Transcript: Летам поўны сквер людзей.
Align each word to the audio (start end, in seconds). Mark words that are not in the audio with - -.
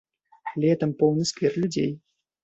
Летам 0.63 0.95
поўны 1.01 1.25
сквер 1.31 1.53
людзей. 1.65 1.91